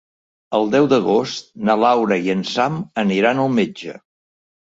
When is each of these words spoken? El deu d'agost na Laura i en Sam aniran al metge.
El 0.59 0.69
deu 0.75 0.87
d'agost 0.93 1.51
na 1.69 1.75
Laura 1.83 2.17
i 2.29 2.33
en 2.35 2.41
Sam 2.53 2.79
aniran 3.05 3.43
al 3.45 3.51
metge. 3.61 3.97